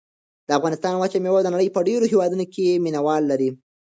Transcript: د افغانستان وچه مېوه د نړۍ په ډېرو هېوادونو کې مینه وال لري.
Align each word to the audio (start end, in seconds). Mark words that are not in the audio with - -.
د 0.47 0.49
افغانستان 0.57 0.93
وچه 0.95 1.17
مېوه 1.23 1.41
د 1.43 1.47
نړۍ 1.55 1.67
په 1.71 1.79
ډېرو 1.87 2.05
هېوادونو 2.11 2.45
کې 2.53 2.81
مینه 2.83 2.99
وال 3.05 3.23
لري. 3.31 3.49